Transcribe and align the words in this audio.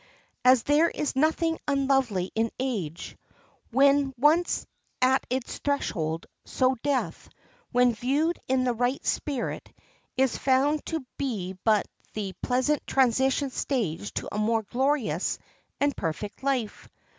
As 0.43 0.63
there 0.63 0.89
is 0.89 1.15
nothing 1.15 1.59
unlovely 1.67 2.31
in 2.33 2.49
age, 2.57 3.15
when 3.69 4.15
once 4.17 4.65
at 4.99 5.23
its 5.29 5.59
threshold, 5.59 6.25
so 6.43 6.73
death, 6.81 7.29
when 7.71 7.93
viewed 7.93 8.39
in 8.47 8.63
the 8.63 8.73
right 8.73 9.05
spirit, 9.05 9.71
is 10.17 10.35
found 10.35 10.83
to 10.87 11.05
be 11.19 11.55
but 11.63 11.87
the 12.15 12.33
pleasant 12.41 12.81
transition 12.87 13.51
stage 13.51 14.11
to 14.15 14.27
a 14.33 14.39
more 14.39 14.63
glorious 14.63 15.37
and 15.79 15.95
perfect 15.95 16.41
life. 16.41 16.89